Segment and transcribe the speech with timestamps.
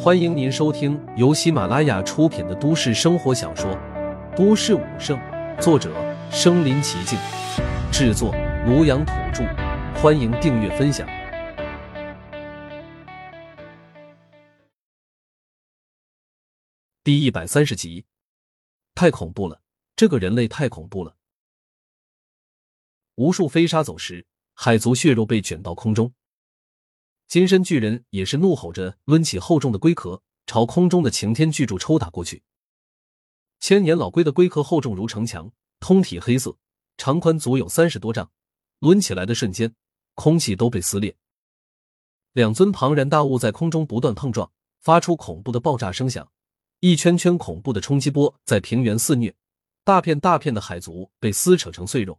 [0.00, 3.70] 欢迎您收听由喜马拉雅出品的都市生活小说
[4.36, 5.18] 《都市武圣》，
[5.60, 5.92] 作者：
[6.30, 7.18] 身临其境，
[7.92, 8.32] 制作：
[8.66, 9.44] 庐阳土著。
[10.00, 11.08] 欢迎订阅分享。
[17.02, 18.06] 第一百三十集，
[18.94, 19.60] 太恐怖了！
[19.96, 21.16] 这个人类太恐怖了！
[23.16, 26.12] 无数飞沙走石，海族血肉被卷到空中。
[27.28, 32.42] 金身巨人也是怒吼着，抡起厚重的龟壳，朝空中的擎天巨柱抽打过去。
[33.60, 36.56] 千年老龟的龟壳厚重如城墙，通体黑色，
[36.96, 38.30] 长宽足有三十多丈，
[38.78, 39.74] 抡起来的瞬间，
[40.14, 41.14] 空气都被撕裂。
[42.32, 46.32] 两尊庞然大物在空中不断碰撞，发出恐怖的爆炸声响，
[46.80, 49.34] 一圈圈恐怖的冲击波在平原肆虐，
[49.84, 52.18] 大片大片的海族被撕扯成碎肉。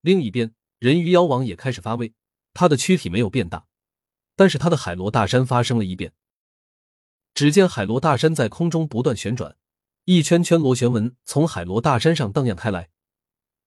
[0.00, 2.14] 另一边，人鱼妖王也开始发威，
[2.54, 3.66] 他的躯体没有变大。
[4.36, 6.12] 但是他的海螺大山发生了异变。
[7.34, 9.56] 只见海螺大山在空中不断旋转，
[10.04, 12.90] 一圈圈螺旋纹从海螺大山上荡漾开来。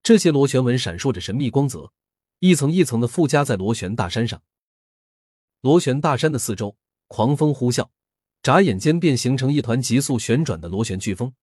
[0.03, 1.91] 这些螺旋纹闪烁着神秘光泽，
[2.39, 4.43] 一层一层的附加在螺旋大山上。
[5.61, 7.89] 螺旋大山的四周，狂风呼啸，
[8.43, 11.33] 眨眼间便形成一团急速旋转的螺旋飓风。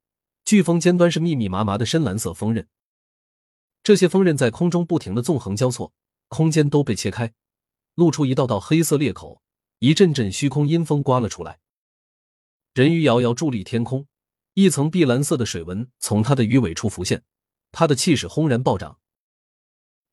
[0.45, 2.69] 飓风尖端是密密麻麻的深蓝色锋刃，
[3.83, 5.93] 这些锋刃在空中不停的纵横交错，
[6.29, 7.33] 空间都被切开。
[7.95, 9.43] 露出一道道黑色裂口，
[9.79, 11.61] 一阵阵虚空阴风刮了出来。
[12.75, 14.07] 人鱼遥遥伫立天空，
[14.55, 17.23] 一层碧蓝色的水纹从他的鱼尾处浮现，
[17.71, 18.99] 他的气势轰然暴涨。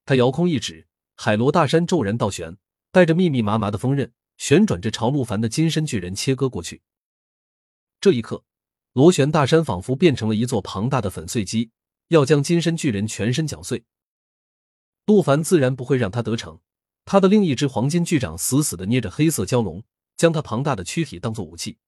[0.05, 2.57] 他遥空一指，海螺大山骤然倒旋，
[2.91, 6.81] 带着密密麻麻的锋刃，旋转着朝陆凡的金身巨人切割过去。
[8.01, 8.43] 这一刻，
[8.93, 11.71] 螺旋大山仿佛变成了一座庞大的粉碎机，
[12.09, 13.85] 要将金身巨人全身搅碎。
[15.05, 16.59] 陆凡自然不会让他得逞。
[17.11, 19.83] 他的另一只黄金巨掌死死的捏着黑色蛟龙，
[20.15, 21.79] 将它庞大的躯体当做武器。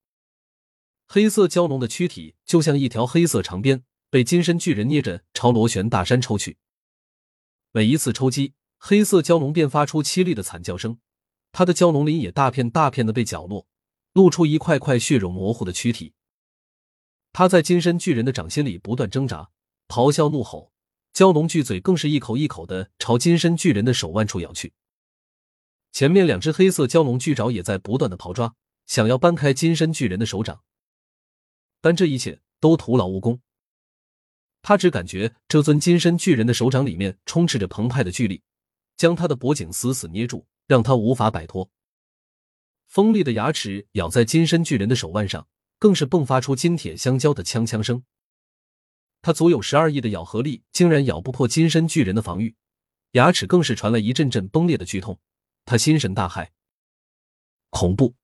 [1.07, 6.57] 黑色蛟龙的躯体就像一条黑色长鞭，被金身巨人捏着朝螺旋大山抽去。
[7.71, 10.97] 每一次抽击，黑色蛟龙便发出凄厉的惨叫声，
[11.51, 13.67] 他的蛟龙鳞也大片大片的被绞落，
[14.13, 16.15] 露出一块块血肉模糊的躯体。
[17.31, 19.51] 他在金身巨人的掌心里不断挣扎，
[19.87, 20.71] 咆哮怒吼，
[21.13, 24.73] 蛟龙巨嘴更是一口一口的朝金身巨人的手腕处咬去。
[25.91, 28.55] 前面两只黑色蛟龙巨爪也在不断的刨抓，
[28.87, 30.61] 想要搬开金身巨人的手掌，
[31.81, 33.41] 但这一切都徒劳无功。
[34.61, 38.41] 他只感觉这尊金身巨人的手掌里面充斥着澎湃的巨力，
[38.95, 41.69] 将他的脖颈死死捏住，让他无法摆脱。
[42.87, 45.47] 锋利的牙齿咬在金身巨人的手腕上，
[45.79, 48.03] 更是迸发出金铁相交的锵锵声。
[49.21, 52.55] 他足有十二亿的咬合力，竟然咬不破金身巨人的防御，
[53.11, 55.19] 牙齿更是传来一阵阵崩裂的剧痛。
[55.65, 56.49] 他心神大骇，
[57.69, 58.15] 恐怖、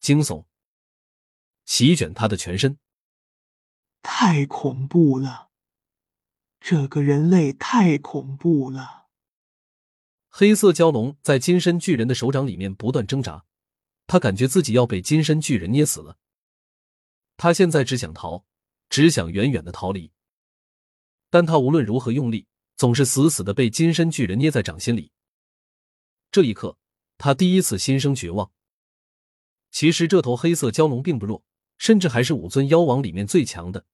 [0.00, 0.46] 惊悚
[1.64, 2.78] 席卷他的全身。
[4.02, 5.50] 太恐怖了！
[6.58, 9.08] 这个人类太恐怖了！
[10.28, 13.44] 黑色蛟龙在金身巨人的手掌里面不断挣扎，
[14.06, 16.18] 他感觉自己要被金身巨人捏死了。
[17.36, 18.44] 他现在只想逃，
[18.88, 20.12] 只想远远的逃离，
[21.30, 25.12] 但他无论如何用力，总是死死的被金身巨人捏在掌心里。
[26.32, 26.78] 这一刻，
[27.18, 28.52] 他第一次心生绝望。
[29.72, 31.42] 其实这头黑色蛟龙并不弱，
[31.76, 33.84] 甚至还是五尊妖王里面最强的，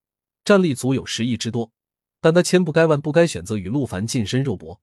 [0.44, 1.72] 战力足有十亿之多。
[2.20, 4.80] 但他千不该万不该选择与陆凡近身肉搏。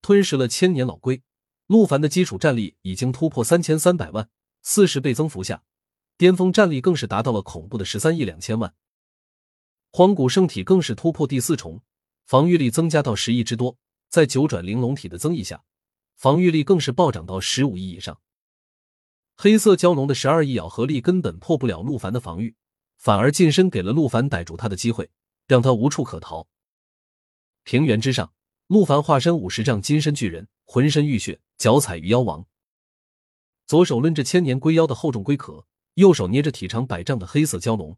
[0.00, 1.22] 吞噬了千年老龟，
[1.66, 4.30] 陆凡的基础战力已经突破三千三百万，
[4.62, 5.62] 四十倍增幅下，
[6.16, 8.74] 巅峰战力更是达到了恐怖的十三亿两千万。
[9.90, 11.82] 荒古圣体更是突破第四重，
[12.26, 13.76] 防御力增加到十亿之多，
[14.08, 15.64] 在九转玲珑体的增益下。
[16.20, 18.20] 防御力更是暴涨到十五亿以上。
[19.38, 22.54] 黑色蛟龙的十二亿咬合力根本破不了陆凡的防御，
[22.98, 25.10] 反而近身给了陆凡逮住他的机会，
[25.46, 26.46] 让他无处可逃。
[27.62, 28.34] 平原之上，
[28.66, 32.46] 陆凡化身五十丈金身巨人，浑身浴血，脚踩鱼妖王，
[33.66, 35.64] 左手抡着千年龟妖的厚重龟壳，
[35.94, 37.96] 右手捏着体长百丈的黑色蛟龙，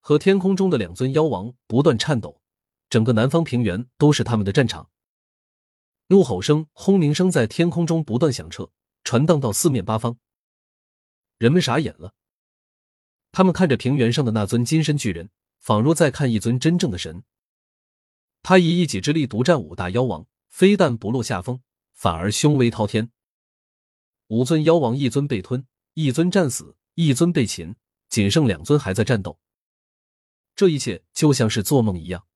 [0.00, 2.42] 和天空中的两尊妖王不断颤抖。
[2.90, 4.90] 整个南方平原都是他们的战场。
[6.08, 8.70] 怒吼声、轰鸣声在天空中不断响彻，
[9.02, 10.18] 传荡到四面八方。
[11.38, 12.14] 人们傻眼了，
[13.32, 17.24] 他们看着平原上的那尊金身巨人，仿若在看一尊真正的神。
[18.42, 21.60] 他以一己之力独占五大妖王，非但不落下风，
[21.92, 23.10] 反而凶威滔天。
[24.28, 27.74] 五尊妖王，一尊被吞，一尊战死，一尊被擒，
[28.08, 29.40] 仅剩两尊还在战斗。
[30.54, 32.26] 这一切就像是做梦一样。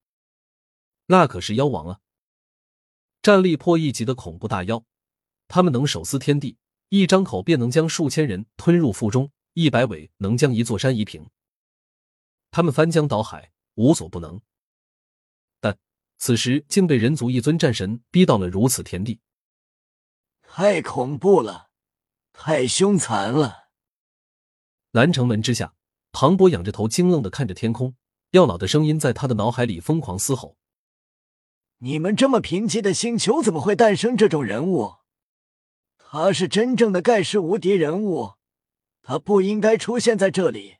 [1.06, 2.00] 那可是妖王啊！
[3.22, 4.82] 战力破亿级的恐怖大妖，
[5.46, 6.56] 他们能手撕天地，
[6.88, 11.28] 一张口便能将数千人吞入腹中，一百尾能将一座山夷平。
[12.50, 14.40] 他们翻江倒海，无所不能。
[15.60, 15.78] 但
[16.16, 19.20] 此时竟被人族一尊战神逼到了如此田地，
[20.42, 21.68] 太恐怖了，
[22.32, 23.68] 太凶残了！
[24.92, 25.74] 南城门之下，
[26.10, 27.94] 庞博仰着头，惊愣的看着天空。
[28.30, 30.56] 药老的声音在他的脑海里疯狂嘶吼
[31.82, 34.96] ：“你们这么贫瘠的星球，怎么会诞生这种人物？
[35.96, 38.32] 他是真正的盖世无敌人物，
[39.02, 40.76] 他不应该出现在这里。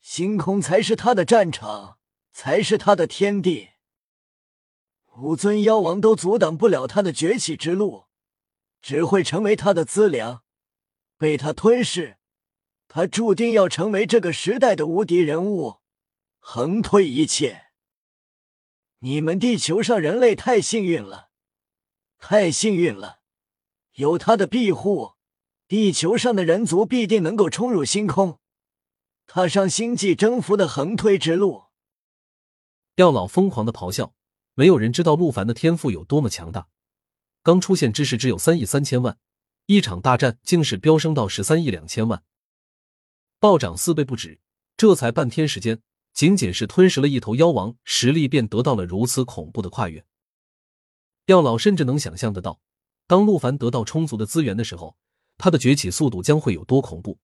[0.00, 1.98] 星空才是他的战场，
[2.32, 3.70] 才是他的天地。
[5.18, 8.04] 五尊妖王都阻挡不了他的崛起之路，
[8.80, 10.42] 只会成为他的资粮，
[11.18, 12.16] 被他吞噬。
[12.88, 15.80] 他注定要成为这个时代的无敌人物。”
[16.40, 17.63] 横推一切，
[19.04, 21.28] 你们地球上人类太幸运了，
[22.16, 23.20] 太幸运了！
[23.96, 25.16] 有他的庇护，
[25.68, 28.40] 地球上的人族必定能够冲入星空，
[29.26, 31.64] 踏上星际征服的横推之路。
[32.94, 34.14] 药老疯狂的咆哮，
[34.54, 36.68] 没有人知道陆凡的天赋有多么强大。
[37.42, 39.18] 刚出现之时只有三亿三千万，
[39.66, 42.24] 一场大战竟是飙升到十三亿两千万，
[43.38, 44.40] 暴涨四倍不止。
[44.78, 45.82] 这才半天时间。
[46.14, 50.06] 仅仅是吞噬了一头妖王，实力便得到了如此恐怖的跨越。
[51.26, 52.60] 药老甚至能想象得到，
[53.08, 54.96] 当陆凡得到充足的资源的时候，
[55.36, 57.18] 他的崛起速度将会有多恐怖。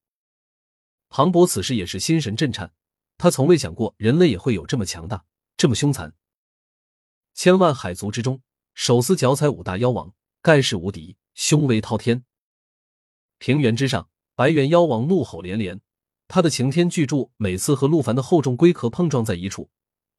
[1.08, 2.72] 庞博此时也是心神震颤，
[3.16, 5.24] 他从未想过人类也会有这么强大、
[5.56, 6.12] 这么凶残。
[7.32, 8.42] 千万海族之中，
[8.74, 12.24] 手撕脚踩五大妖王，盖世无敌，凶威滔天。
[13.38, 15.80] 平原之上，白猿妖王怒吼连连。
[16.32, 19.68] 他的擎天巨柱每次和陆凡的厚重龟壳碰撞在一处，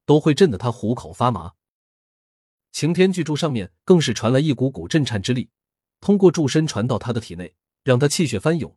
[0.05, 1.53] 都会震得他虎口发麻。
[2.73, 5.49] 擎天巨柱上面更是传来一股股震颤之力，
[6.01, 7.55] 通过柱身传到他的体内，
[7.85, 8.75] 让他气血翻涌。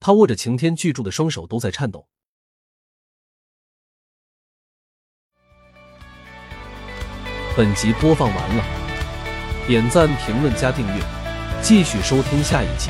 [0.00, 2.08] 他握着擎天巨柱的双手都在颤抖。
[7.54, 8.64] 本集播放完了，
[9.66, 11.04] 点赞、评论、加订阅，
[11.62, 12.88] 继续收听下一集。